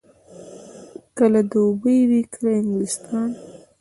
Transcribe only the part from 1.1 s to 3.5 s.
کله دوبۍ وي، کله انګلستان.